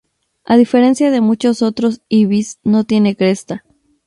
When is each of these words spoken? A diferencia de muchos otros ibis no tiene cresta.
A 0.45 0.57
diferencia 0.57 1.11
de 1.11 1.21
muchos 1.21 1.61
otros 1.61 2.01
ibis 2.09 2.59
no 2.63 2.85
tiene 2.85 3.15
cresta. 3.15 3.63